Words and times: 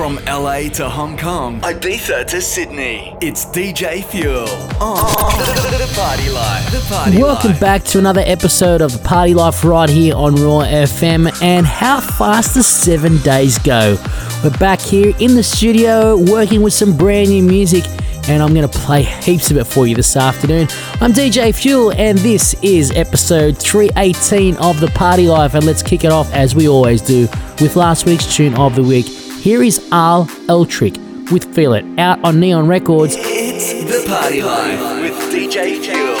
From 0.00 0.16
LA 0.24 0.70
to 0.70 0.88
Hong 0.88 1.18
Kong, 1.18 1.60
Ibiza 1.60 2.26
to 2.28 2.40
Sydney, 2.40 3.14
it's 3.20 3.44
DJ 3.44 4.02
Fuel 4.02 4.48
on 4.80 4.96
the, 4.96 5.92
Party 5.94 6.30
Life. 6.30 6.72
The 6.72 6.86
Party 6.88 7.18
Welcome 7.18 7.50
Life. 7.50 7.60
back 7.60 7.84
to 7.84 7.98
another 7.98 8.22
episode 8.24 8.80
of 8.80 9.04
Party 9.04 9.34
Life 9.34 9.62
right 9.62 9.90
here 9.90 10.16
on 10.16 10.36
Raw 10.36 10.64
FM. 10.64 11.30
And 11.42 11.66
how 11.66 12.00
fast 12.00 12.54
the 12.54 12.62
seven 12.62 13.18
days 13.18 13.58
go. 13.58 14.02
We're 14.42 14.56
back 14.56 14.80
here 14.80 15.12
in 15.18 15.34
the 15.34 15.42
studio 15.42 16.16
working 16.16 16.62
with 16.62 16.72
some 16.72 16.96
brand 16.96 17.28
new 17.28 17.42
music, 17.42 17.84
and 18.26 18.42
I'm 18.42 18.54
going 18.54 18.66
to 18.66 18.78
play 18.78 19.02
heaps 19.02 19.50
of 19.50 19.58
it 19.58 19.64
for 19.64 19.86
you 19.86 19.94
this 19.94 20.16
afternoon. 20.16 20.68
I'm 21.02 21.12
DJ 21.12 21.54
Fuel, 21.54 21.92
and 21.92 22.16
this 22.16 22.54
is 22.62 22.90
episode 22.92 23.58
318 23.58 24.56
of 24.56 24.80
the 24.80 24.88
Party 24.88 25.28
Life. 25.28 25.52
And 25.52 25.66
let's 25.66 25.82
kick 25.82 26.04
it 26.04 26.10
off 26.10 26.32
as 26.32 26.54
we 26.54 26.70
always 26.70 27.02
do 27.02 27.28
with 27.60 27.76
last 27.76 28.06
week's 28.06 28.34
tune 28.34 28.54
of 28.54 28.74
the 28.74 28.82
week. 28.82 29.29
Here 29.40 29.62
is 29.62 29.80
Al 29.90 30.28
L'Tric 30.52 31.00
with 31.32 31.54
Feel 31.54 31.72
It 31.72 31.86
out 31.98 32.22
on 32.22 32.40
Neon 32.40 32.68
Records. 32.68 33.16
It's 33.16 33.72
the 33.72 34.04
Party 34.06 34.42
Life 34.42 35.00
with 35.00 35.16
DJ 35.32 35.80
Fuel. 35.80 36.12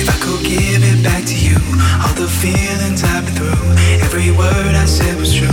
If 0.00 0.08
I 0.08 0.16
could 0.16 0.40
give 0.40 0.80
it 0.80 1.04
back 1.04 1.28
to 1.28 1.36
you, 1.36 1.60
all 2.00 2.16
the 2.16 2.24
feelings 2.40 3.04
I've 3.04 3.28
been 3.28 3.36
through, 3.36 3.76
every 4.00 4.32
word 4.32 4.72
I 4.72 4.88
said 4.88 5.20
was 5.20 5.36
true. 5.36 5.44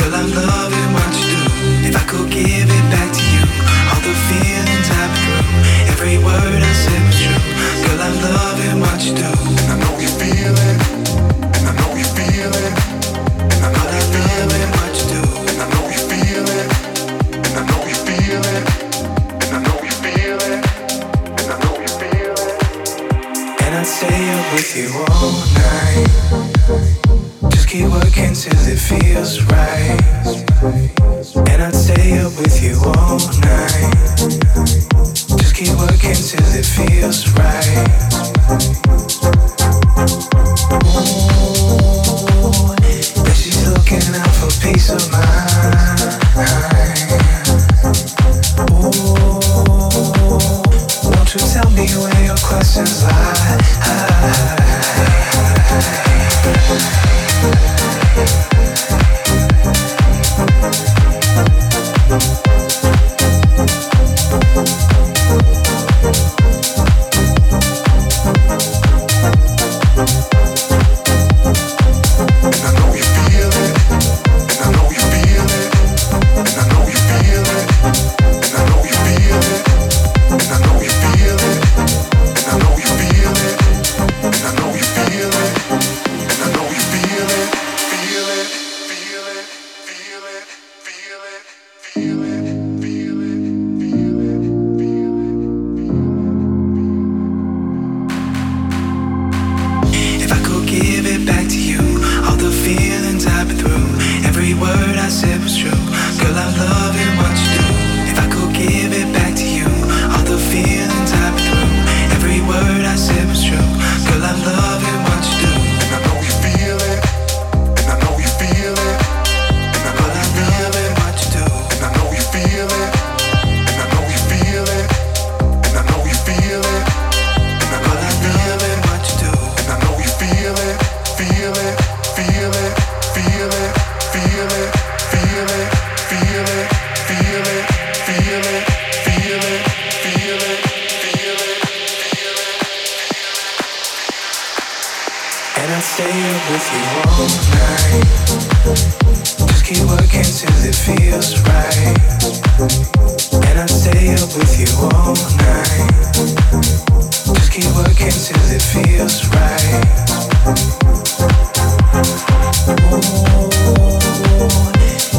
Girl, 0.00 0.08
I'm 0.08 0.32
loving 0.32 0.90
what 0.96 1.12
you 1.20 1.36
do. 1.36 1.92
If 1.92 2.00
I 2.00 2.04
could 2.08 2.32
give 2.32 2.64
it 2.64 2.86
back 2.88 3.12
to 3.12 3.24
you, 3.28 3.44
all 3.92 4.00
the 4.00 4.16
feelings 4.32 4.88
I've 4.88 5.12
been 5.12 5.36
through, 5.36 5.92
every 5.92 6.16
word 6.16 6.60
I 6.64 6.72
said 6.72 7.02
was 7.12 7.18
true. 7.20 7.44
Girl, 7.84 8.08
I'm 8.08 8.16
loving 8.24 8.80
what 8.80 9.04
you 9.04 9.12
do. 9.20 9.28
And 9.28 9.68
I 9.68 9.76
know 9.84 10.00
you 10.00 10.08
feel 10.08 10.56
it. 10.56 11.01
With 24.74 24.90
you 24.90 24.98
all 25.10 25.32
night. 25.54 26.06
Just 27.50 27.68
keep 27.68 27.88
working 27.88 28.32
till 28.32 28.52
it 28.66 28.78
feels 28.78 29.42
right. 29.44 30.00
And 31.50 31.62
I'd 31.62 31.74
stay 31.74 32.18
up 32.18 32.32
with 32.38 32.62
you 32.62 32.76
all 32.84 33.18
night. 33.40 33.92
Just 35.36 35.54
keep 35.54 35.76
working 35.76 36.14
till 36.14 36.52
it 36.56 36.64
feels 36.64 37.28
right. 37.36 37.88
She's 43.34 43.68
looking 43.68 44.14
out 44.14 44.34
for 44.36 44.50
peace 44.62 44.90
of 44.90 45.10
mind. 45.10 46.22
Won't 51.04 51.34
you 51.34 51.40
tell 51.52 51.70
me 51.70 51.86
where 51.88 52.24
your 52.24 52.36
questions 52.38 53.02
lie? 53.02 54.61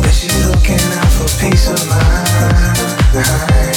But 0.02 0.12
she's 0.12 0.48
looking 0.48 0.82
out 0.98 1.12
for 1.12 1.28
peace 1.40 1.70
of 1.70 1.88
mind. 1.88 3.73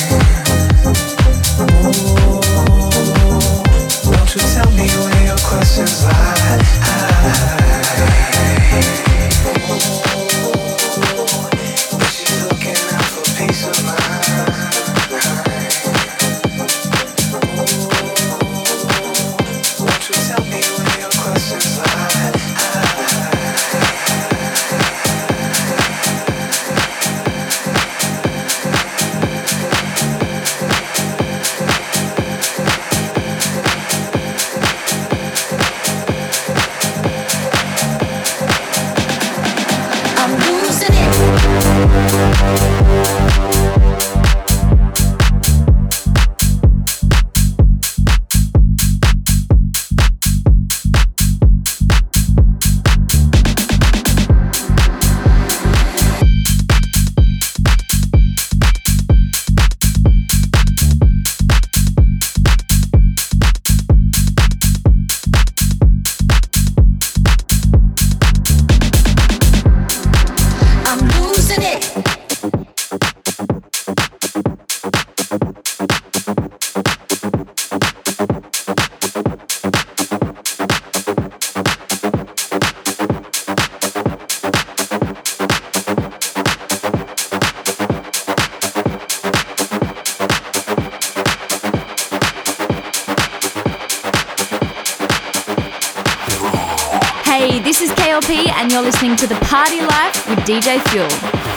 And 98.19 98.73
you're 98.73 98.81
listening 98.81 99.15
to 99.17 99.27
The 99.27 99.35
Party 99.43 99.83
Life 99.83 100.27
with 100.27 100.39
DJ 100.39 100.81
Fuel. 100.89 101.56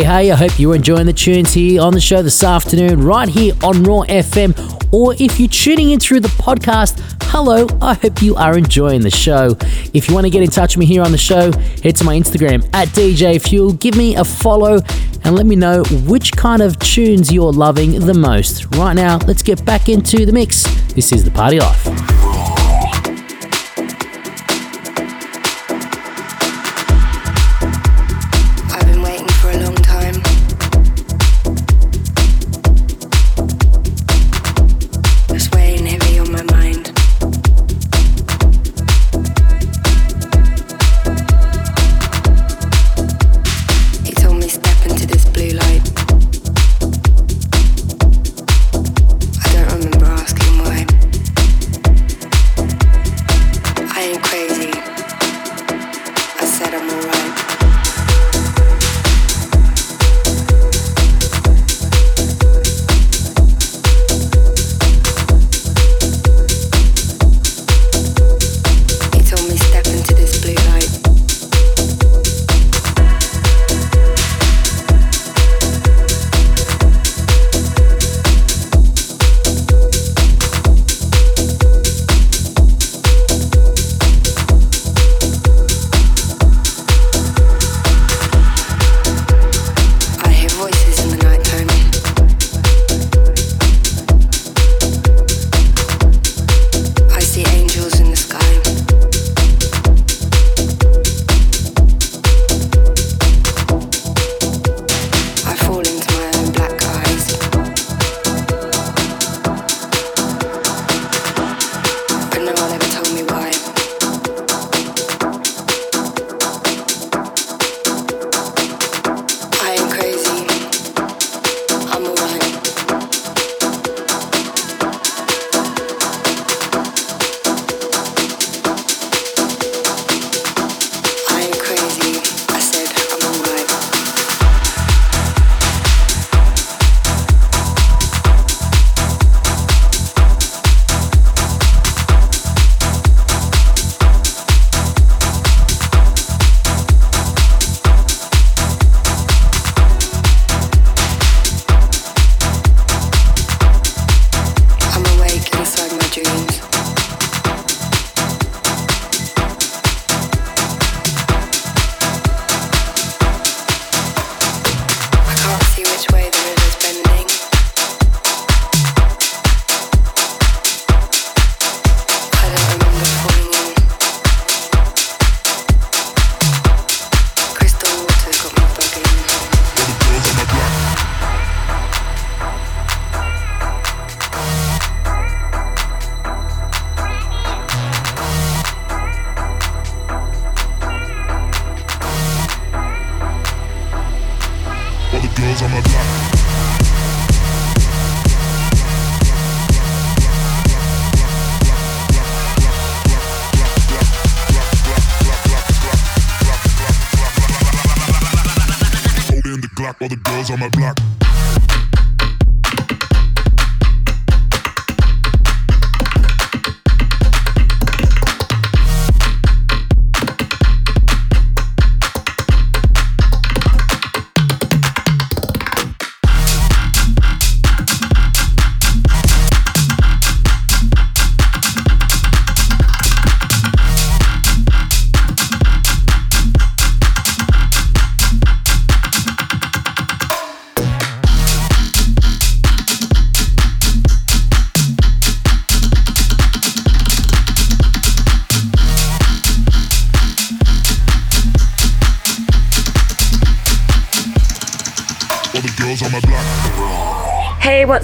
Hey, 0.00 0.06
hey, 0.06 0.30
I 0.30 0.36
hope 0.36 0.58
you're 0.58 0.74
enjoying 0.74 1.04
the 1.04 1.12
tunes 1.12 1.52
here 1.52 1.82
on 1.82 1.92
the 1.92 2.00
show 2.00 2.22
this 2.22 2.42
afternoon, 2.42 3.04
right 3.04 3.28
here 3.28 3.52
on 3.62 3.82
Raw 3.82 4.00
FM. 4.04 4.56
Or 4.94 5.14
if 5.18 5.38
you're 5.38 5.46
tuning 5.46 5.90
in 5.90 6.00
through 6.00 6.20
the 6.20 6.28
podcast, 6.28 6.98
hello, 7.24 7.66
I 7.82 7.92
hope 7.92 8.22
you 8.22 8.34
are 8.34 8.56
enjoying 8.56 9.02
the 9.02 9.10
show. 9.10 9.58
If 9.92 10.08
you 10.08 10.14
want 10.14 10.24
to 10.24 10.30
get 10.30 10.42
in 10.42 10.48
touch 10.48 10.74
with 10.74 10.80
me 10.80 10.86
here 10.86 11.02
on 11.02 11.12
the 11.12 11.18
show, 11.18 11.52
head 11.82 11.96
to 11.96 12.04
my 12.04 12.18
Instagram 12.18 12.66
at 12.72 12.88
DJ 12.88 13.46
Fuel, 13.46 13.74
give 13.74 13.94
me 13.94 14.16
a 14.16 14.24
follow, 14.24 14.78
and 15.24 15.34
let 15.34 15.44
me 15.44 15.54
know 15.54 15.82
which 16.06 16.32
kind 16.32 16.62
of 16.62 16.78
tunes 16.78 17.30
you're 17.30 17.52
loving 17.52 18.00
the 18.00 18.14
most. 18.14 18.74
Right 18.76 18.94
now, 18.94 19.18
let's 19.26 19.42
get 19.42 19.62
back 19.66 19.90
into 19.90 20.24
the 20.24 20.32
mix. 20.32 20.62
This 20.94 21.12
is 21.12 21.24
The 21.24 21.30
Party 21.30 21.60
Life. 21.60 21.89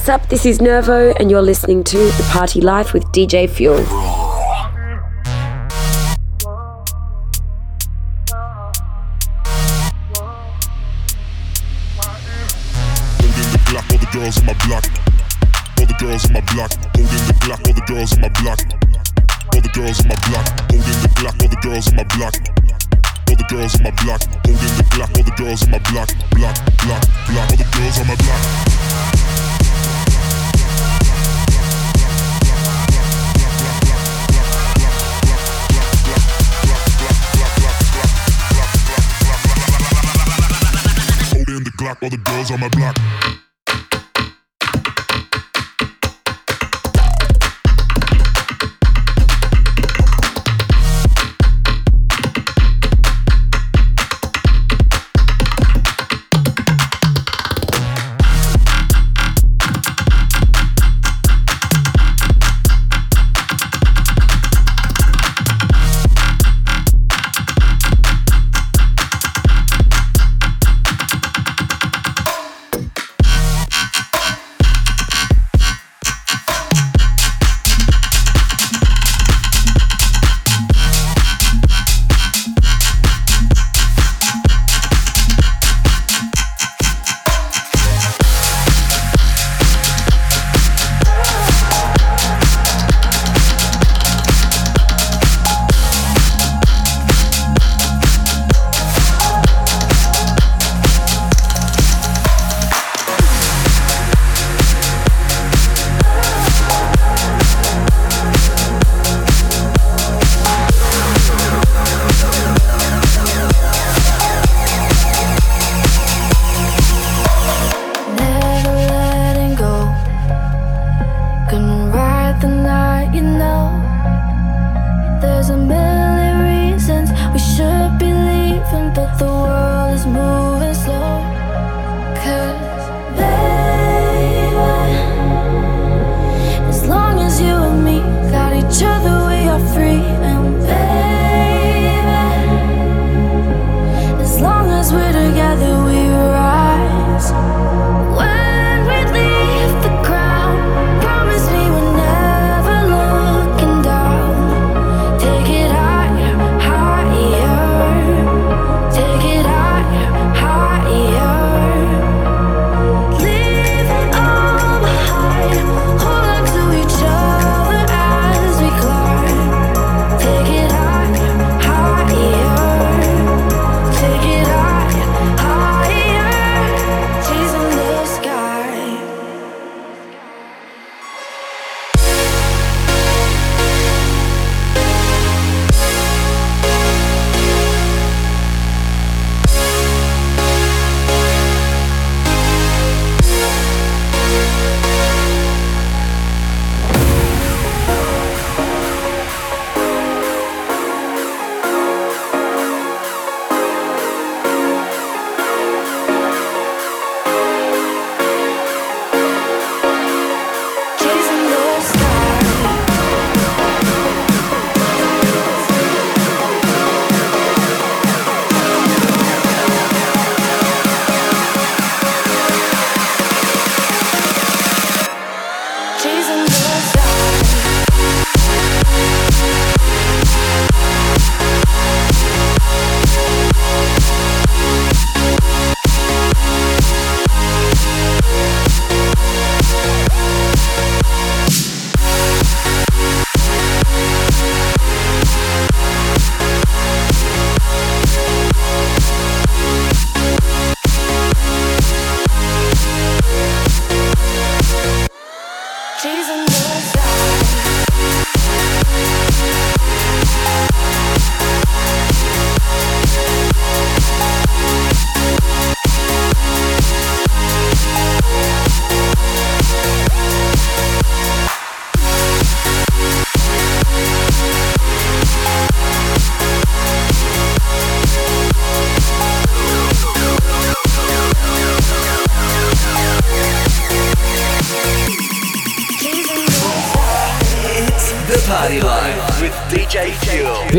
What's 0.06 0.22
up? 0.22 0.30
This 0.30 0.46
is 0.46 0.60
Nervo, 0.60 1.12
and 1.18 1.32
you're 1.32 1.42
listening 1.42 1.82
to 1.82 1.96
The 1.98 2.28
Party 2.30 2.60
Life 2.60 2.92
with 2.92 3.02
DJ 3.06 3.50
Fuel. 3.50 3.78
girls 23.48 23.80
my 23.80 23.90
block. 23.90 24.22
Holding 24.46 24.76
the 24.76 24.86
all 25.02 25.24
the 25.24 25.34
girls 25.36 25.66
my 25.68 25.78
block. 25.78 26.08
Block, 26.36 26.54
block, 26.78 27.02
block. 27.26 27.50
All 27.50 27.56
the 27.56 27.66
girls 27.74 27.98
on 27.98 28.06
my 28.06 28.14
block. 28.16 28.75
Glock, 41.86 42.02
all 42.02 42.10
the 42.10 42.16
girls 42.16 42.50
on 42.50 42.58
my 42.58 42.68
block. 42.70 43.45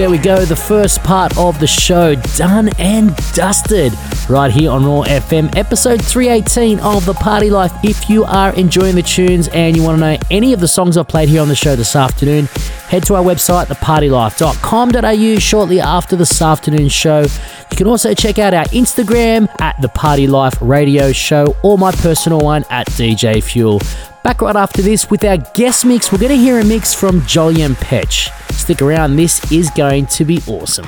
There 0.07 0.15
we 0.17 0.23
go, 0.23 0.45
the 0.45 0.55
first 0.55 1.03
part 1.03 1.37
of 1.37 1.59
the 1.59 1.67
show 1.67 2.15
done 2.15 2.69
and 2.79 3.13
dusted 3.33 3.91
right 4.29 4.49
here 4.49 4.71
on 4.71 4.85
Raw 4.85 5.03
FM, 5.03 5.53
episode 5.57 6.01
318 6.01 6.79
of 6.79 7.05
The 7.05 7.13
Party 7.13 7.49
Life. 7.49 7.73
If 7.83 8.09
you 8.09 8.23
are 8.23 8.53
enjoying 8.53 8.95
the 8.95 9.01
tunes 9.01 9.49
and 9.49 9.75
you 9.75 9.83
want 9.83 9.97
to 9.97 9.99
know 9.99 10.17
any 10.31 10.53
of 10.53 10.61
the 10.61 10.67
songs 10.69 10.95
I've 10.95 11.09
played 11.09 11.27
here 11.27 11.41
on 11.41 11.49
the 11.49 11.57
show 11.57 11.75
this 11.75 11.93
afternoon, 11.93 12.45
head 12.87 13.03
to 13.07 13.15
our 13.15 13.21
website, 13.21 13.65
thepartylife.com.au, 13.65 15.39
shortly 15.39 15.81
after 15.81 16.15
this 16.15 16.41
afternoon 16.41 16.87
show. 16.87 17.23
You 17.23 17.75
can 17.75 17.87
also 17.87 18.13
check 18.13 18.39
out 18.39 18.53
our 18.53 18.65
Instagram 18.67 19.49
at 19.59 19.75
The 19.81 19.89
Party 19.89 20.25
Life 20.25 20.55
Radio 20.61 21.11
Show 21.11 21.53
or 21.63 21.77
my 21.77 21.91
personal 21.91 22.39
one 22.39 22.63
at 22.69 22.87
DJ 22.91 23.43
Fuel. 23.43 23.81
Back 24.23 24.41
right 24.41 24.55
after 24.55 24.81
this 24.81 25.09
with 25.09 25.25
our 25.25 25.35
guest 25.53 25.85
mix, 25.85 26.13
we're 26.13 26.19
going 26.19 26.31
to 26.31 26.37
hear 26.37 26.59
a 26.59 26.63
mix 26.63 26.93
from 26.93 27.19
Jolyon 27.23 27.73
Petch. 27.73 28.31
Stick 28.67 28.81
around, 28.81 29.15
this 29.15 29.49
is 29.49 29.69
going 29.69 30.05
to 30.07 30.25
be 30.25 30.41
awesome. 30.45 30.83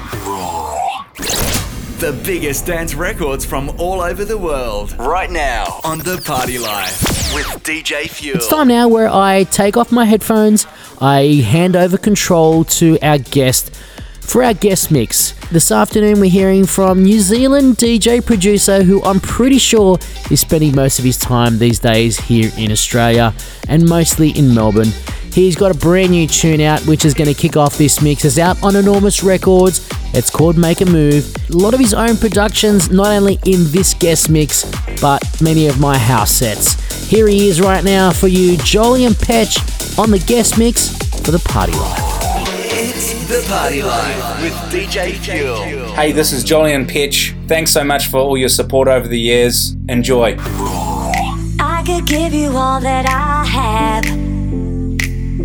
The 1.99 2.21
biggest 2.25 2.65
dance 2.65 2.93
records 2.93 3.45
from 3.45 3.69
all 3.79 4.01
over 4.01 4.25
the 4.25 4.37
world. 4.37 4.91
Right 4.99 5.31
now 5.31 5.79
on 5.85 5.99
The 5.99 6.21
Party 6.25 6.57
Life 6.57 7.33
with 7.33 7.45
DJ 7.63 8.09
Fuel. 8.09 8.35
It's 8.35 8.49
time 8.49 8.67
now 8.67 8.89
where 8.89 9.07
I 9.07 9.45
take 9.45 9.77
off 9.77 9.93
my 9.93 10.03
headphones, 10.03 10.67
I 10.99 11.41
hand 11.47 11.77
over 11.77 11.97
control 11.97 12.65
to 12.65 12.99
our 13.01 13.17
guest 13.17 13.73
for 14.19 14.43
our 14.43 14.53
guest 14.53 14.91
mix. 14.91 15.31
This 15.47 15.71
afternoon, 15.71 16.19
we're 16.19 16.29
hearing 16.29 16.65
from 16.65 17.03
New 17.03 17.21
Zealand 17.21 17.77
DJ 17.77 18.23
producer 18.23 18.83
who 18.83 19.01
I'm 19.05 19.21
pretty 19.21 19.57
sure 19.57 19.99
is 20.29 20.41
spending 20.41 20.75
most 20.75 20.99
of 20.99 21.05
his 21.05 21.17
time 21.17 21.59
these 21.59 21.79
days 21.79 22.19
here 22.19 22.51
in 22.57 22.73
Australia 22.73 23.33
and 23.69 23.87
mostly 23.87 24.31
in 24.31 24.53
Melbourne. 24.53 24.91
He's 25.33 25.55
got 25.55 25.71
a 25.71 25.77
brand 25.77 26.11
new 26.11 26.27
tune 26.27 26.61
out 26.61 26.81
which 26.87 27.05
is 27.05 27.13
going 27.13 27.33
to 27.33 27.39
kick 27.39 27.55
off 27.57 27.77
this 27.77 28.01
mix. 28.01 28.25
It's 28.25 28.37
out 28.37 28.61
on 28.63 28.75
Enormous 28.75 29.23
Records. 29.23 29.87
It's 30.13 30.29
called 30.29 30.57
Make 30.57 30.81
a 30.81 30.85
Move. 30.85 31.35
A 31.49 31.53
lot 31.53 31.73
of 31.73 31.79
his 31.79 31.93
own 31.93 32.17
productions, 32.17 32.89
not 32.89 33.07
only 33.07 33.39
in 33.45 33.71
this 33.71 33.93
guest 33.93 34.29
mix, 34.29 34.65
but 34.99 35.23
many 35.41 35.67
of 35.67 35.79
my 35.79 35.97
house 35.97 36.31
sets. 36.31 37.07
Here 37.07 37.27
he 37.27 37.47
is 37.47 37.61
right 37.61 37.83
now 37.83 38.11
for 38.11 38.27
you, 38.27 38.57
Jolyon 38.57 39.13
Petch 39.13 39.97
on 39.99 40.11
the 40.11 40.19
guest 40.19 40.57
mix 40.57 40.95
for 41.25 41.31
the 41.31 41.39
Party 41.39 41.73
Life. 41.73 41.99
It's 42.71 43.27
The 43.27 43.45
Party 43.47 43.83
Life 43.83 44.41
with 44.41 44.53
DJ 44.71 45.15
Fuel. 45.15 45.93
Hey, 45.93 46.11
this 46.11 46.31
is 46.31 46.43
Jolyon 46.43 46.87
Petch. 46.87 47.35
Thanks 47.47 47.71
so 47.71 47.83
much 47.83 48.07
for 48.07 48.17
all 48.17 48.37
your 48.37 48.49
support 48.49 48.87
over 48.87 49.07
the 49.07 49.19
years. 49.19 49.75
Enjoy. 49.89 50.37
I 51.59 51.83
could 51.85 52.05
give 52.05 52.33
you 52.33 52.55
all 52.55 52.79
that 52.79 53.05
I 53.05 53.45
have, 53.45 54.05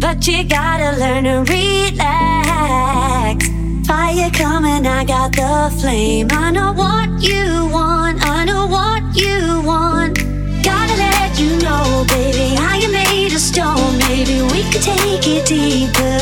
but 0.04 0.26
you 0.26 0.44
gotta 0.44 0.90
learn 0.98 1.24
to 1.24 1.36
relax. 1.50 3.48
Fire 3.86 4.30
coming, 4.32 4.86
I 4.86 5.02
got 5.02 5.32
the 5.32 5.74
flame. 5.80 6.28
I 6.30 6.50
know 6.50 6.74
what 6.74 7.08
you 7.22 7.70
want, 7.72 8.18
I 8.22 8.44
know 8.44 8.66
what 8.66 9.02
you 9.16 9.62
want. 9.64 10.18
Gotta 10.62 10.94
let 11.06 11.40
you 11.40 11.56
know, 11.64 12.04
baby, 12.08 12.54
I 12.58 12.82
am 12.84 12.92
made 12.92 13.32
of 13.32 13.40
stone. 13.40 13.96
Maybe 13.96 14.42
we 14.52 14.60
could 14.70 14.82
take 14.82 15.26
it 15.36 15.46
deeper. 15.46 16.20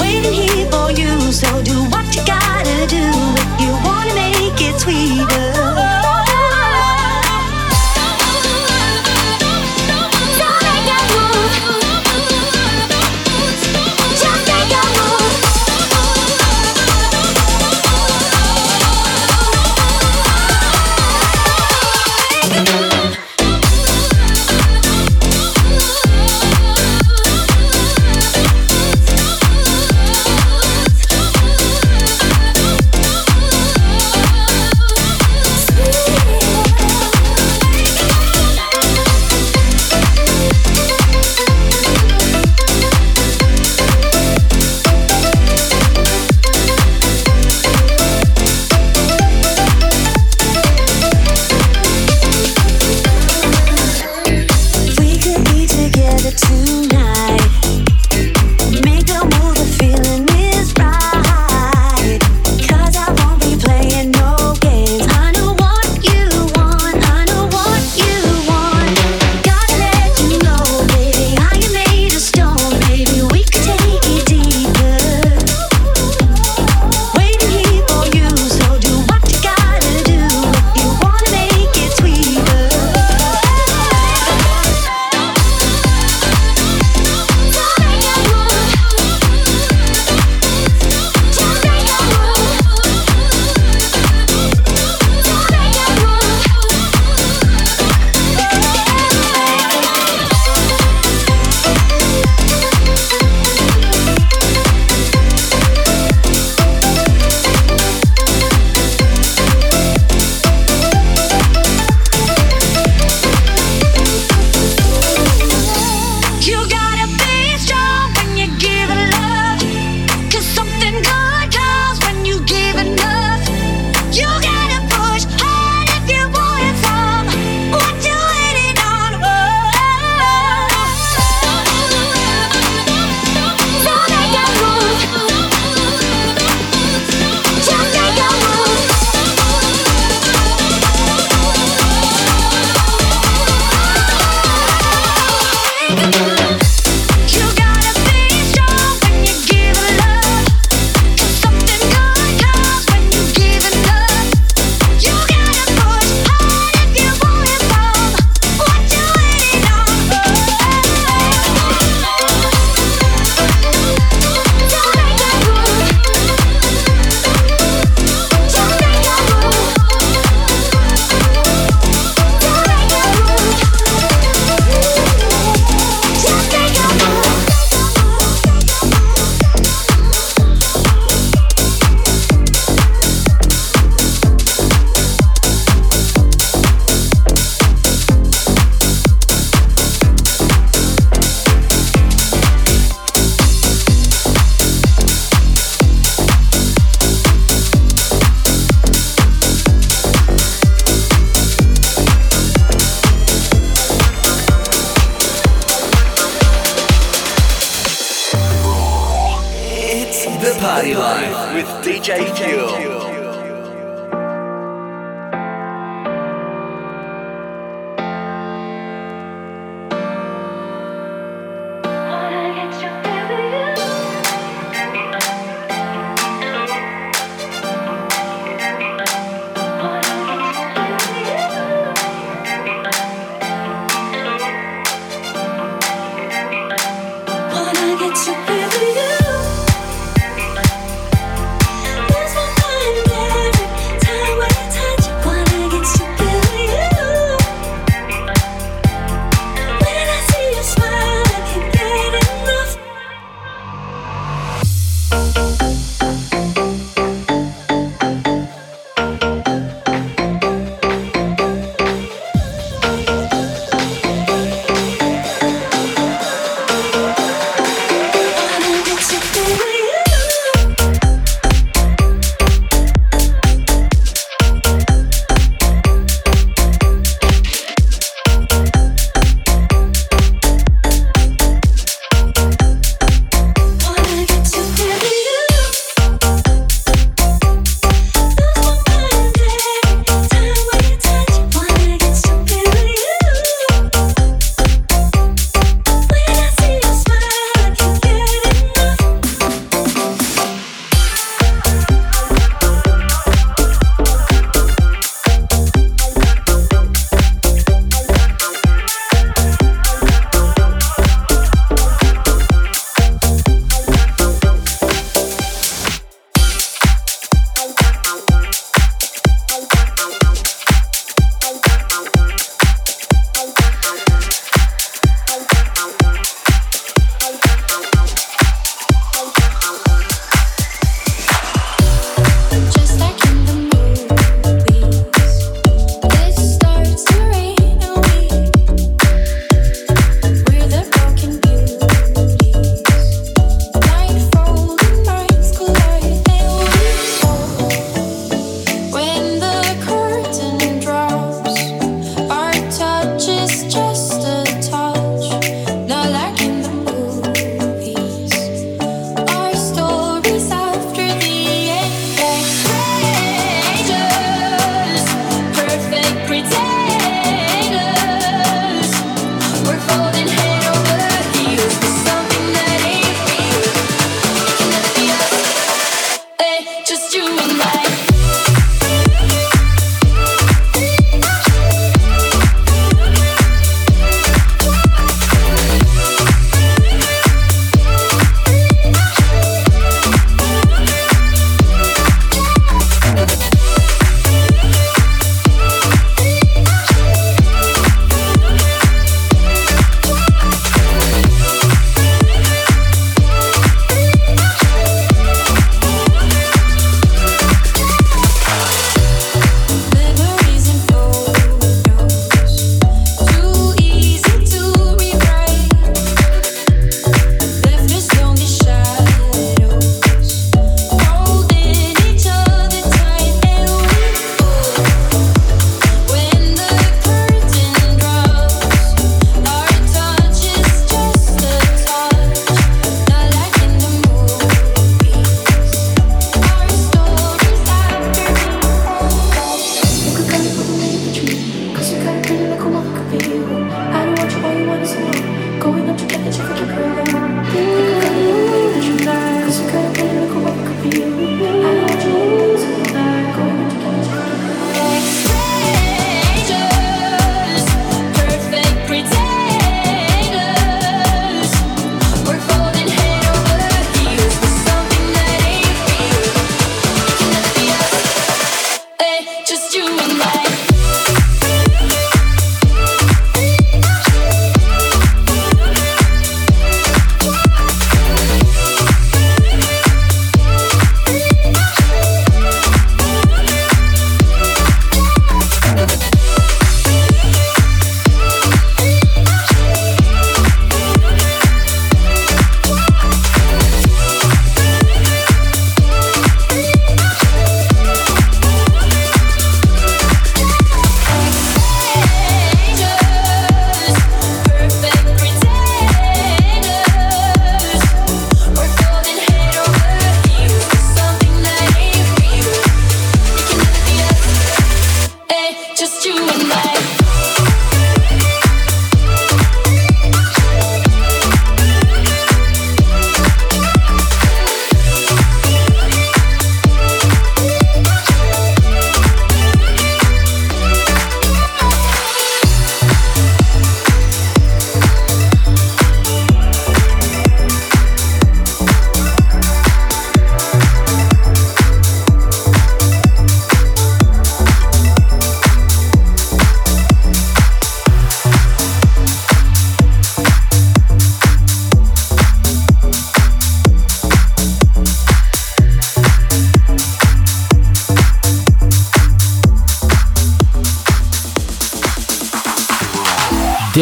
Waiting 0.00 0.32
here 0.32 0.66
for 0.72 0.90
you, 0.90 1.12
so 1.30 1.48
do 1.62 1.84
what 1.92 2.06
you 2.16 2.24
gotta 2.24 2.86
do 2.96 3.04
if 3.42 3.60
you 3.60 3.72
wanna 3.84 4.14
make 4.14 4.58
it 4.68 4.80
sweeter. 4.80 5.67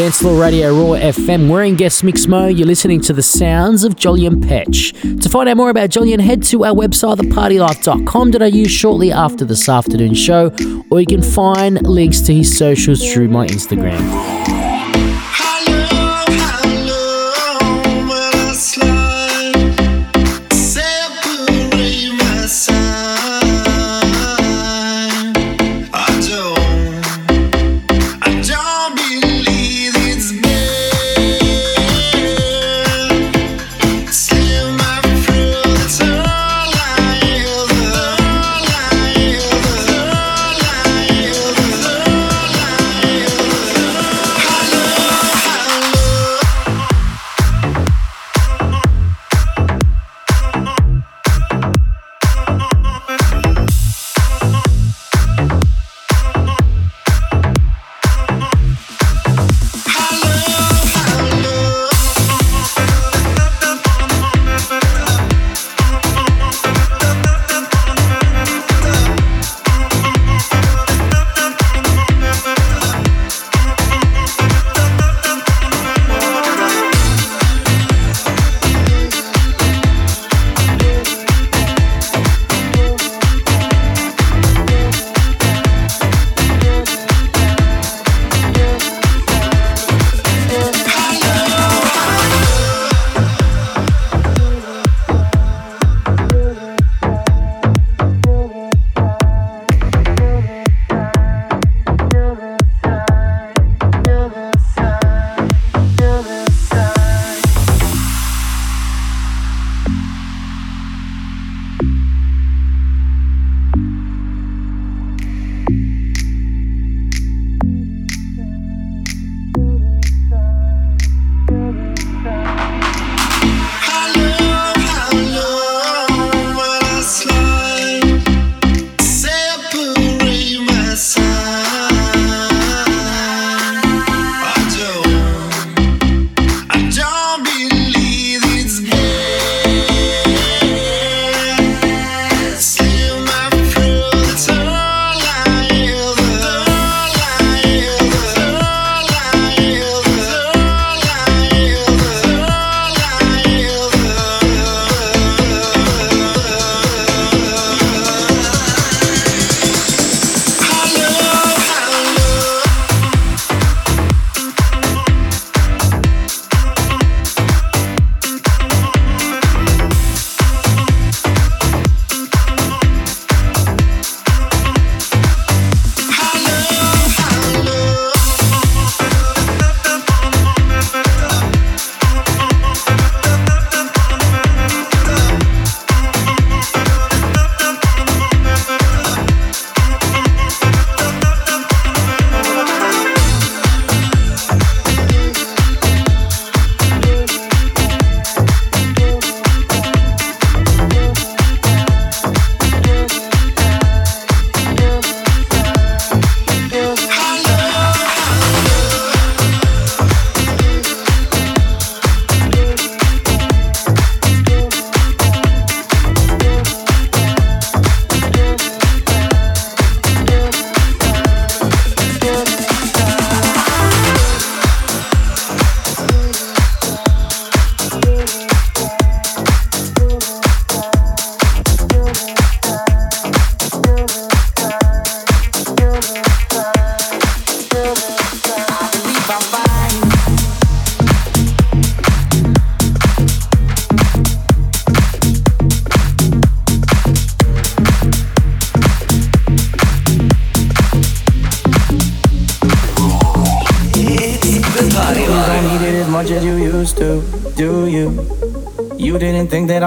Dance 0.07 0.21
Floor 0.21 0.41
Radio 0.41 0.73
Raw 0.73 0.97
FM. 1.01 1.51
We're 1.51 1.65
in 1.65 1.75
guest 1.75 2.05
mix 2.05 2.29
mode. 2.29 2.57
You're 2.57 2.69
listening 2.69 3.01
to 3.01 3.13
the 3.13 3.25
sounds 3.25 3.83
of 3.83 3.97
Jolyon 3.97 4.37
Petch. 4.37 5.21
To 5.21 5.29
find 5.29 5.49
out 5.49 5.57
more 5.57 5.69
about 5.69 5.91
Jolyon, 5.91 6.21
head 6.21 6.45
to 6.45 6.65
our 6.65 6.73
website, 6.73 7.17
thepartylife.com.au, 7.17 8.69
shortly 8.69 9.11
after 9.11 9.45
this 9.45 9.69
afternoon 9.69 10.15
show, 10.15 10.55
or 10.93 11.01
you 11.01 11.07
can 11.07 11.23
find 11.23 11.85
links 11.85 12.21
to 12.21 12.33
his 12.33 12.57
socials 12.57 13.13
through 13.13 13.31
my 13.31 13.49
Instagram. 13.49 14.66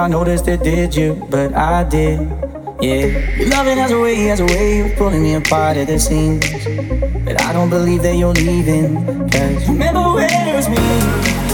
Noticed 0.09 0.47
it, 0.47 0.63
did 0.63 0.95
you? 0.95 1.13
But 1.29 1.53
I 1.53 1.83
did, 1.83 2.19
yeah. 2.81 3.37
You 3.37 3.45
loving 3.45 3.77
has 3.77 3.91
a 3.91 3.99
way, 3.99 4.15
has 4.25 4.39
a 4.39 4.45
way 4.45 4.81
of 4.81 4.97
pulling 4.97 5.21
me 5.21 5.35
apart 5.35 5.77
at 5.77 5.87
the 5.87 5.99
seams. 5.99 6.43
But 7.23 7.39
I 7.41 7.53
don't 7.53 7.69
believe 7.69 8.01
that 8.01 8.15
you're 8.15 8.33
leaving. 8.33 9.05
Cause 9.29 9.69
remember 9.69 10.01
when 10.17 10.29
it 10.47 10.55
was 10.55 10.67
me 10.67 10.81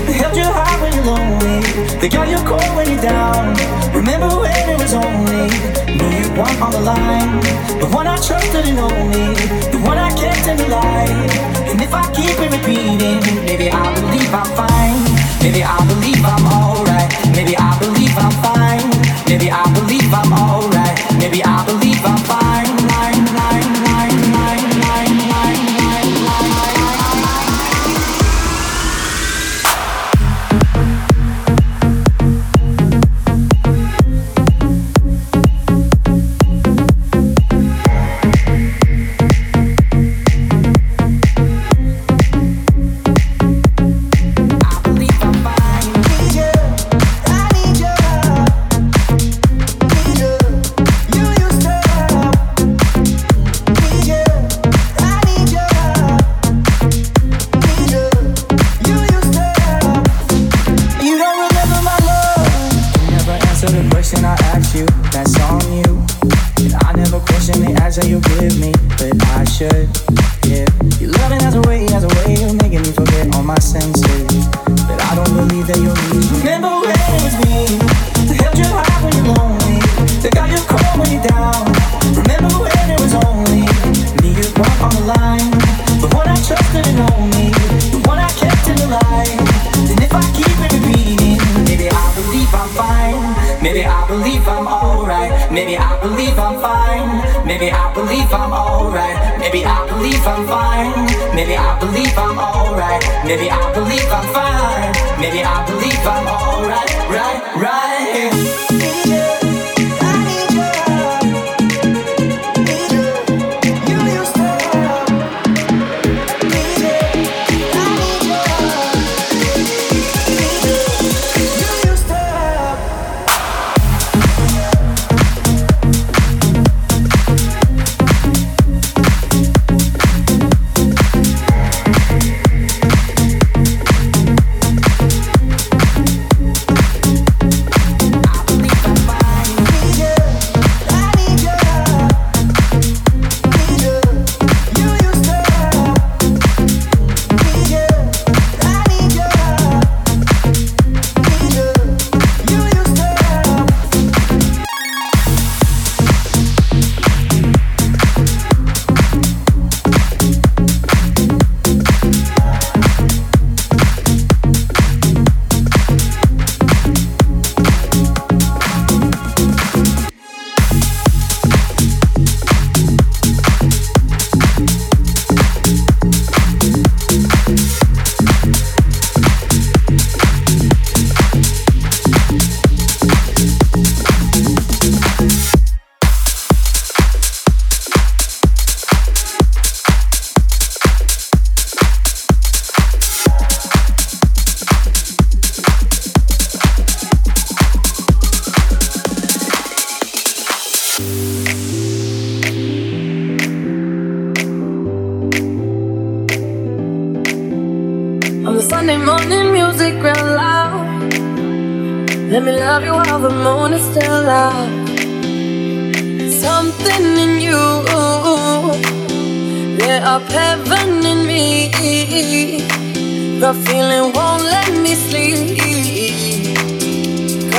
that 0.08 0.16
helped 0.16 0.38
you 0.38 0.48
high 0.48 0.80
when 0.82 0.94
you're 0.96 1.04
lonely, 1.04 1.60
that 2.00 2.10
got 2.12 2.28
you 2.32 2.40
cold 2.48 2.72
when 2.78 2.88
you're 2.90 3.02
down. 3.02 3.54
Remember 3.94 4.32
when 4.40 4.70
it 4.70 4.80
was 4.80 4.94
only 4.94 5.52
me 6.00 6.08
you 6.24 6.32
want 6.40 6.56
on 6.62 6.72
the 6.72 6.80
line, 6.80 7.42
the 7.80 7.90
one 7.92 8.08
I 8.08 8.16
trusted 8.18 8.66
and 8.66 8.80
only, 8.80 9.36
the 9.68 9.82
one 9.84 9.98
I 9.98 10.16
kept 10.16 10.48
in 10.48 10.58
the 10.58 10.70
light. 10.72 11.12
And 11.68 11.82
if 11.82 11.94
I 11.94 12.08
keep 12.16 12.40
it 12.40 12.52
repeating, 12.56 13.20
maybe 13.44 13.70
I 13.70 13.84
believe 14.00 14.34
I'm 14.34 14.50
fine. 14.56 15.04
Maybe 15.44 15.62
I 15.62 15.78
believe 15.88 16.24
I'm 16.24 16.46
alright. 16.46 16.65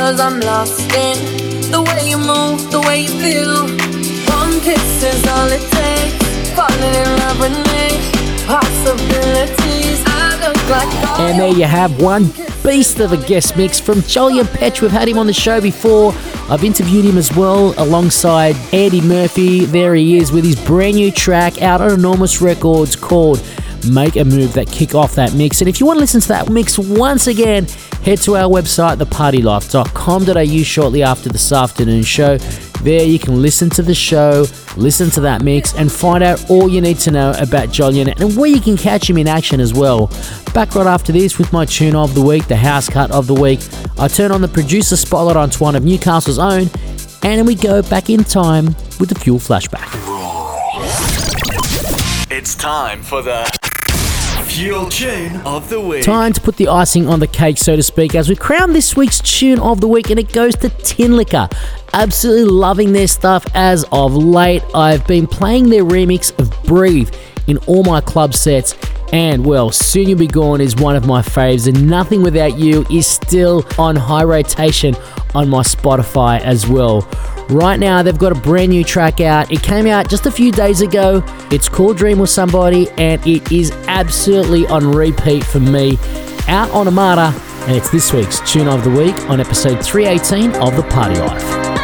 Cause 0.07 0.21
I'm 0.21 0.39
lost 0.39 0.79
in 0.93 1.19
the 1.73 1.83
way 1.83 2.11
you 2.11 2.17
move, 2.17 2.71
the 2.71 2.81
way 2.81 3.01
you 3.01 3.09
feel. 3.09 3.67
One 4.37 4.61
kiss 4.61 5.03
is 5.03 5.27
all 5.27 5.49
it 5.51 5.61
takes. 5.73 6.51
Falling 6.55 6.95
in 6.95 7.09
love 7.19 7.41
with 7.41 7.57
me. 7.67 8.47
Possibilities. 8.47 10.05
Like 10.71 11.19
And 11.19 11.41
there 11.41 11.53
you 11.53 11.65
have 11.65 12.01
one 12.01 12.27
beast 12.63 13.01
of 13.01 13.13
a 13.13 13.17
guest 13.17 13.57
mix 13.57 13.81
from 13.81 13.97
Jolyon 14.03 14.45
Petch. 14.45 14.81
We've 14.81 14.93
had 14.93 15.09
him 15.09 15.19
on 15.19 15.27
the 15.27 15.33
show 15.33 15.61
before. 15.61 16.15
I've 16.49 16.63
interviewed 16.63 17.05
him 17.05 17.19
as 17.19 17.35
well 17.35 17.75
alongside 17.77 18.55
Eddie 18.73 19.01
Murphy. 19.01 19.65
There 19.65 19.97
he 19.97 20.19
is 20.19 20.31
with 20.31 20.45
his 20.45 20.55
brand 20.55 20.95
new 20.95 21.11
track 21.11 21.63
out 21.63 21.81
on 21.81 21.91
Enormous 21.91 22.41
Records 22.41 22.95
called 22.95 23.43
Make 23.85 24.17
a 24.17 24.25
Move 24.25 24.55
that 24.55 24.67
kick 24.71 24.95
off 24.95 25.15
that 25.15 25.35
mix. 25.35 25.61
And 25.61 25.69
if 25.69 25.81
you 25.81 25.87
want 25.87 25.99
to 25.99 26.01
listen 26.01 26.21
to 26.21 26.29
that 26.29 26.51
mix 26.51 26.79
once 26.79 27.27
again, 27.27 27.67
head 28.03 28.19
to 28.23 28.37
our 28.37 28.51
website, 28.51 28.97
thepartylife.com.au 28.97 30.63
shortly 30.63 31.03
after 31.03 31.29
this 31.29 31.53
afternoon 31.53 32.03
show. 32.03 32.39
There 32.83 33.05
you 33.05 33.19
can 33.19 33.43
listen 33.43 33.71
to 33.71 33.83
the 33.83 33.95
show, 33.95 34.47
listen 34.77 35.11
to 35.11 35.21
that 35.23 35.43
mix, 35.43 35.75
and 35.75 35.91
find 35.91 36.23
out 36.23 36.51
all 36.51 36.69
you 36.69 36.81
need 36.81 36.99
to 37.01 37.11
know 37.11 37.31
about 37.39 37.71
Jolyon 37.71 38.15
and 38.21 38.37
where 38.37 38.49
you 38.49 38.61
can 38.61 38.77
catch 38.77 39.09
him 39.09 39.19
in 39.19 39.27
action 39.27 39.61
as 39.61 39.75
well. 39.75 40.09
Back 40.55 40.75
right 40.75 40.87
after 40.87 41.13
this 41.13 41.39
with 41.39 41.53
my 41.53 41.65
tune 41.65 41.97
of 41.97 42.15
the 42.15 42.23
week, 42.23 42.47
the 42.47 42.57
house 42.57 42.89
cut 42.89 43.11
of 43.11 43.27
the 43.27 43.35
week. 43.35 43.61
I 43.99 44.09
turn 44.09 44.31
on 44.31 44.41
the 44.41 44.49
producer 44.49 44.97
spotlight 44.97 45.37
on 45.37 45.51
one 45.59 45.75
of 45.75 45.85
Newcastle's 45.85 46.39
own, 46.39 46.71
and 47.23 47.47
we 47.47 47.55
go 47.55 47.83
back 47.83 48.09
in 48.11 48.23
time 48.25 48.67
with 49.01 49.09
the 49.09 49.17
fuel 49.17 49.39
flashback. 49.39 49.93
It's 52.31 52.55
time 52.55 53.03
for 53.03 53.23
the 53.23 53.66
Tune 54.57 55.37
of 55.45 55.69
the 55.69 55.79
Week. 55.79 56.03
Time 56.03 56.33
to 56.33 56.41
put 56.41 56.57
the 56.57 56.69
icing 56.69 57.07
on 57.09 57.21
the 57.21 57.27
cake, 57.27 57.59
so 57.59 57.77
to 57.77 57.83
speak, 57.83 58.15
as 58.15 58.31
we 58.31 58.35
crown 58.35 58.73
this 58.73 58.97
week's 58.97 59.21
tune 59.21 59.59
of 59.61 59.83
the 59.83 59.87
week, 59.87 60.09
and 60.09 60.19
it 60.19 60.33
goes 60.33 60.57
to 60.57 60.71
Tinlicker. 60.71 61.53
Absolutely 61.93 62.47
loving 62.47 62.93
their 62.93 63.07
stuff 63.07 63.45
as 63.53 63.85
of 63.93 64.15
late. 64.15 64.63
I've 64.75 65.07
been 65.07 65.27
playing 65.27 65.69
their 65.69 65.85
remix 65.85 66.33
of 66.39 66.51
Breathe 66.63 67.15
in 67.47 67.59
all 67.67 67.83
my 67.85 68.01
club 68.01 68.35
sets, 68.35 68.75
and 69.13 69.45
well, 69.45 69.71
Soon 69.71 70.09
You'll 70.09 70.19
Be 70.19 70.27
Gone 70.27 70.61
is 70.61 70.77
one 70.77 70.97
of 70.97 71.07
my 71.07 71.23
faves, 71.23 71.69
and 71.69 71.89
Nothing 71.89 72.23
Without 72.23 72.59
You 72.59 72.85
is 72.91 73.07
still 73.07 73.65
on 73.79 73.97
high 73.97 74.25
rotation 74.25 74.97
on 75.35 75.49
my 75.49 75.63
Spotify 75.63 76.41
as 76.41 76.67
well. 76.67 77.03
Right 77.49 77.79
now, 77.79 78.03
they've 78.03 78.19
got 78.19 78.33
a 78.33 78.41
brand 78.41 78.71
new 78.71 78.83
track 78.83 79.21
out. 79.21 79.53
It 79.53 79.63
came 79.63 79.87
out 79.87 80.09
just 80.09 80.27
a 80.27 80.31
few 80.33 80.51
days 80.51 80.81
ago. 80.81 81.23
It's 81.53 81.69
called 81.69 81.97
Dream 81.97 82.19
with 82.19 82.31
Somebody, 82.31 82.89
and 82.97 83.25
it 83.27 83.53
is 83.53 83.71
absolutely 83.87 84.67
on 84.67 84.91
repeat 84.91 85.45
for 85.45 85.61
me. 85.61 85.99
Out 86.49 86.71
on 86.71 86.87
Armada, 86.87 87.33
and 87.67 87.77
it's 87.77 87.91
this 87.91 88.13
week's 88.13 88.41
Tune 88.51 88.67
of 88.67 88.83
the 88.83 88.91
Week 88.91 89.17
on 89.31 89.41
episode 89.41 89.85
318 89.85 90.61
of 90.61 90.75
The 90.75 90.83
Party 90.83 91.19
Life. 91.19 91.76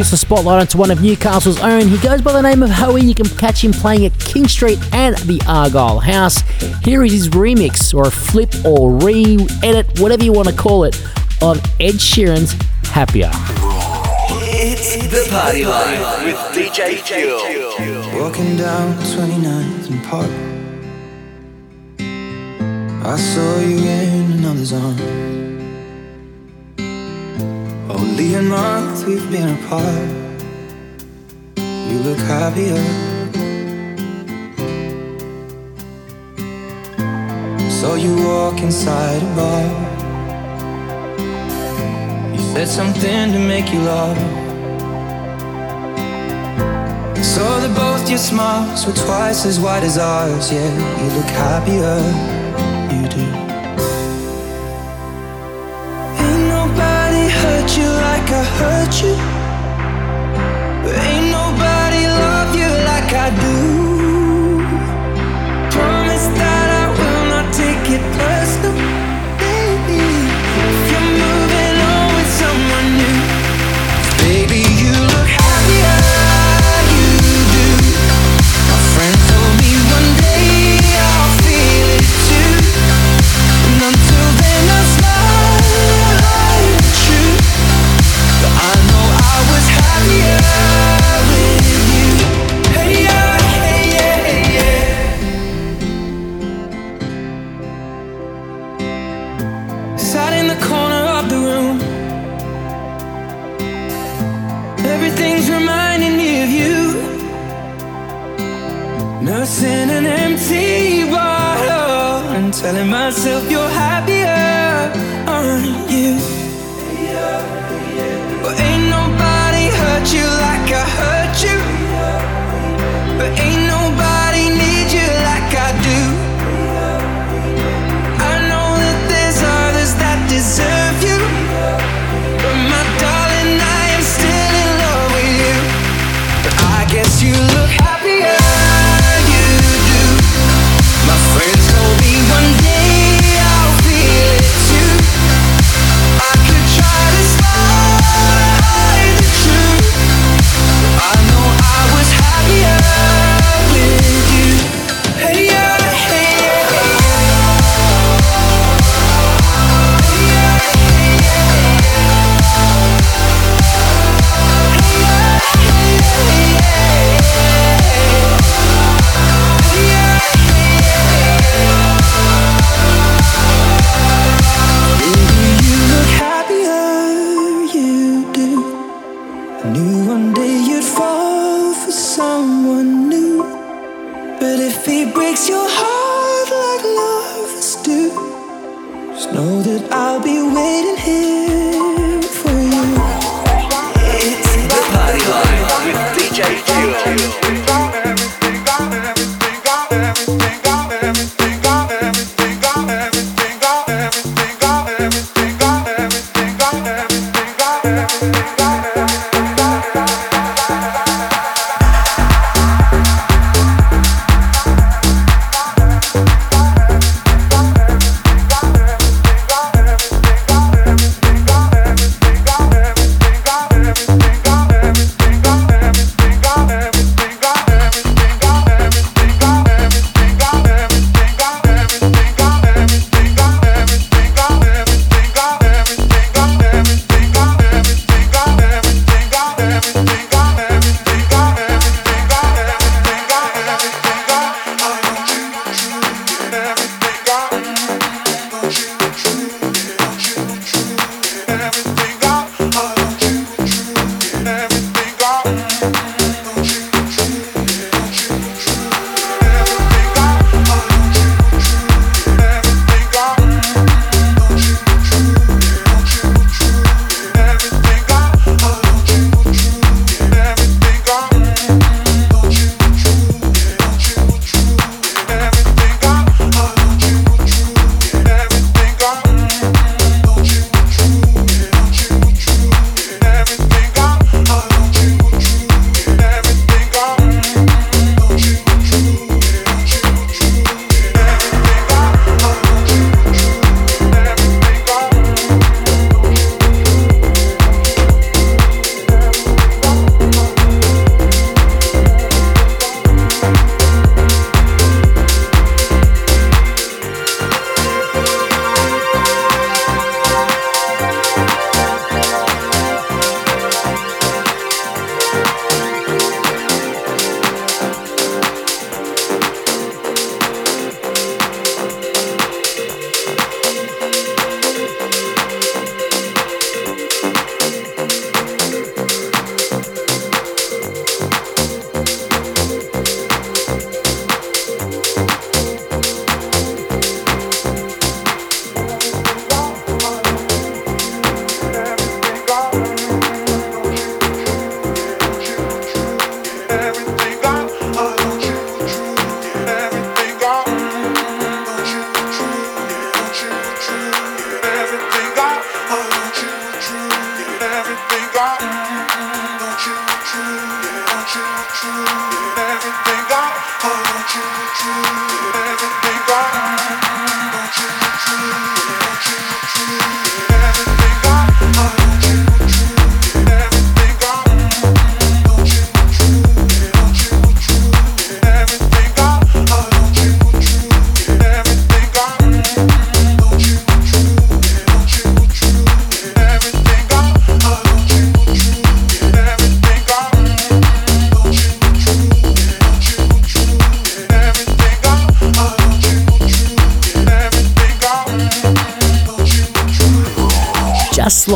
Turning 0.00 0.12
the 0.12 0.16
spotlight 0.16 0.60
onto 0.62 0.78
one 0.78 0.90
of 0.90 1.02
Newcastle's 1.02 1.60
own. 1.60 1.86
He 1.86 1.98
goes 1.98 2.22
by 2.22 2.32
the 2.32 2.40
name 2.40 2.62
of 2.62 2.70
Hoie. 2.70 3.02
You 3.02 3.14
can 3.14 3.28
catch 3.36 3.62
him 3.62 3.70
playing 3.70 4.06
at 4.06 4.18
King 4.18 4.48
Street 4.48 4.78
and 4.94 5.14
the 5.18 5.42
Argyle 5.46 5.98
House. 6.00 6.40
Here 6.82 7.04
is 7.04 7.12
his 7.12 7.28
remix, 7.28 7.92
or 7.92 8.08
a 8.08 8.10
flip, 8.10 8.54
or 8.64 8.92
re 8.92 9.36
edit, 9.62 10.00
whatever 10.00 10.24
you 10.24 10.32
want 10.32 10.48
to 10.48 10.54
call 10.54 10.84
it, 10.84 10.96
of 11.42 11.58
Ed 11.78 11.96
Sheeran's 12.00 12.52
Happier. 12.88 13.30
It's 14.42 14.96
the 15.08 15.28
party 15.30 15.66
life 15.66 16.24
with 16.24 16.36
DJ 16.54 16.96
Fuel. 17.00 18.22
Walking 18.22 18.56
down 18.56 18.96
29th 18.96 19.90
and 19.90 20.04
Park. 20.04 20.30
I 23.04 23.16
saw 23.18 23.58
you 23.60 23.76
in 23.76 24.32
another's 24.32 24.72
arms. 24.72 25.39
A 28.18 28.42
month 28.42 29.06
we've 29.06 29.30
been 29.30 29.48
apart. 29.58 30.08
You 31.56 31.98
look 31.98 32.18
happier. 32.18 32.82
Saw 37.70 37.94
you 37.94 38.16
walk 38.24 38.60
inside 38.62 39.22
a 39.22 39.34
bar. 39.36 39.64
You 42.32 42.40
said 42.52 42.68
something 42.68 43.32
to 43.32 43.38
make 43.38 43.72
you 43.72 43.80
laugh. 43.80 44.16
Saw 47.24 47.60
that 47.60 47.74
both 47.76 48.08
your 48.08 48.18
smiles 48.18 48.86
were 48.86 48.92
twice 48.92 49.44
as 49.44 49.58
wide 49.58 49.82
as 49.82 49.98
ours. 49.98 50.52
Yeah, 50.52 50.70
you 51.02 51.10
look 51.16 51.30
happier. 51.30 52.00
You 52.94 53.08
do. 53.08 53.39
Hurt 58.60 59.02
you. 59.02 59.29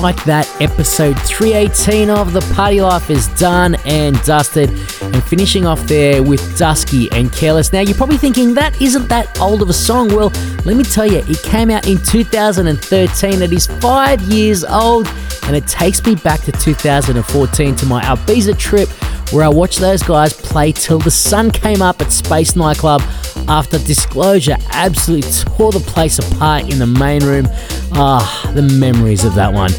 Like 0.05 0.23
that, 0.25 0.47
episode 0.61 1.19
318 1.23 2.11
of 2.11 2.35
The 2.35 2.43
Party 2.55 2.83
Life 2.83 3.09
is 3.09 3.27
done 3.39 3.75
and 3.87 4.23
dusted. 4.23 4.69
And 5.01 5.25
finishing 5.25 5.65
off 5.65 5.81
there 5.85 6.23
with 6.23 6.59
Dusky 6.59 7.11
and 7.13 7.33
Careless. 7.33 7.73
Now, 7.73 7.81
you're 7.81 7.97
probably 7.97 8.19
thinking 8.19 8.53
that 8.53 8.79
isn't 8.83 9.09
that 9.09 9.41
old 9.41 9.63
of 9.63 9.71
a 9.71 9.73
song. 9.73 10.09
Well, 10.09 10.31
let 10.67 10.77
me 10.77 10.85
tell 10.85 11.11
you, 11.11 11.25
it 11.27 11.43
came 11.43 11.71
out 11.71 11.89
in 11.89 11.97
2013. 11.97 13.41
It 13.41 13.53
is 13.55 13.67
five 13.67 14.21
years 14.21 14.63
old, 14.63 15.09
and 15.45 15.57
it 15.57 15.67
takes 15.67 16.05
me 16.05 16.17
back 16.17 16.43
to 16.43 16.53
2014 16.53 17.75
to 17.75 17.87
my 17.87 18.03
Ibiza 18.03 18.59
trip 18.59 18.91
where 19.33 19.45
I 19.45 19.49
watched 19.49 19.81
those 19.81 20.03
guys 20.03 20.35
play 20.35 20.73
till 20.73 20.99
the 20.99 21.11
sun 21.11 21.51
came 21.51 21.81
up 21.81 22.03
at 22.03 22.13
Space 22.13 22.57
Nightclub 22.57 23.01
after 23.49 23.79
Disclosure 23.79 24.59
absolutely 24.71 25.31
tore 25.31 25.73
the 25.73 25.81
place 25.81 26.19
apart 26.19 26.71
in 26.71 26.79
the 26.79 26.87
main 26.87 27.25
room. 27.25 27.49
Ah, 27.93 28.53
the 28.55 28.63
memories 28.63 29.25
of 29.25 29.35
that 29.37 29.51
one. 29.51 29.71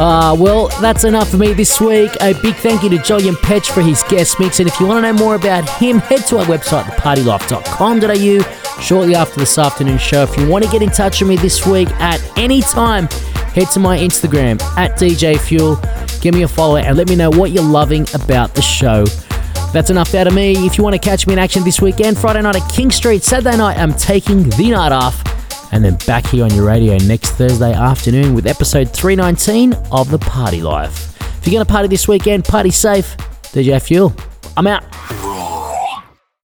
Ah, 0.00 0.32
well, 0.38 0.68
that's 0.80 1.02
enough 1.02 1.28
for 1.28 1.38
me 1.38 1.52
this 1.54 1.80
week. 1.80 2.12
A 2.20 2.32
big 2.40 2.54
thank 2.56 2.84
you 2.84 2.88
to 2.90 2.98
Jolyon 2.98 3.34
Petch 3.34 3.72
for 3.72 3.82
his 3.82 4.00
guest 4.04 4.38
mix. 4.38 4.60
And 4.60 4.68
if 4.68 4.78
you 4.78 4.86
want 4.86 5.04
to 5.04 5.12
know 5.12 5.18
more 5.18 5.34
about 5.34 5.68
him, 5.68 5.98
head 5.98 6.24
to 6.26 6.38
our 6.38 6.44
website, 6.44 6.84
thepartylife.com.au, 6.84 8.80
shortly 8.80 9.16
after 9.16 9.40
this 9.40 9.58
afternoon 9.58 9.98
show. 9.98 10.22
If 10.22 10.36
you 10.36 10.48
want 10.48 10.64
to 10.64 10.70
get 10.70 10.82
in 10.82 10.90
touch 10.90 11.20
with 11.20 11.28
me 11.28 11.36
this 11.36 11.66
week 11.66 11.90
at 11.94 12.22
any 12.38 12.60
time, 12.60 13.08
head 13.54 13.70
to 13.72 13.80
my 13.80 13.98
Instagram 13.98 14.62
at 14.76 14.92
DJ 14.92 15.36
Fuel. 15.36 15.80
Give 16.20 16.32
me 16.32 16.42
a 16.42 16.48
follow 16.48 16.76
and 16.76 16.96
let 16.96 17.08
me 17.08 17.16
know 17.16 17.30
what 17.30 17.50
you're 17.50 17.64
loving 17.64 18.06
about 18.14 18.54
the 18.54 18.62
show. 18.62 19.04
That's 19.72 19.90
enough 19.90 20.14
out 20.14 20.28
of 20.28 20.32
me. 20.34 20.52
If 20.64 20.78
you 20.78 20.84
want 20.84 20.94
to 20.94 21.00
catch 21.00 21.26
me 21.26 21.32
in 21.32 21.40
action 21.40 21.64
this 21.64 21.80
weekend, 21.80 22.18
Friday 22.18 22.40
night 22.42 22.54
at 22.54 22.72
King 22.72 22.92
Street, 22.92 23.24
Saturday 23.24 23.56
night, 23.56 23.76
I'm 23.76 23.94
taking 23.94 24.44
the 24.44 24.70
night 24.70 24.92
off. 24.92 25.27
And 25.72 25.84
then 25.84 25.96
back 26.06 26.26
here 26.26 26.44
on 26.44 26.54
your 26.54 26.66
radio 26.66 26.96
next 26.98 27.32
Thursday 27.32 27.72
afternoon 27.72 28.34
with 28.34 28.46
episode 28.46 28.90
319 28.90 29.74
of 29.92 30.10
The 30.10 30.18
Party 30.18 30.62
Life. 30.62 31.20
If 31.20 31.46
you're 31.46 31.52
going 31.52 31.66
to 31.66 31.72
party 31.72 31.88
this 31.88 32.08
weekend, 32.08 32.44
party 32.44 32.70
safe. 32.70 33.16
DJ 33.52 33.80
Fuel, 33.82 34.14
I'm 34.56 34.66
out. 34.66 35.17